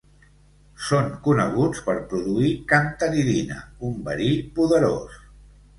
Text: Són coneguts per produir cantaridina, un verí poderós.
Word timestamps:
Són 0.85 1.11
coneguts 1.27 1.83
per 1.89 1.95
produir 2.15 2.49
cantaridina, 2.73 3.63
un 3.91 3.99
verí 4.11 4.33
poderós. 4.59 5.25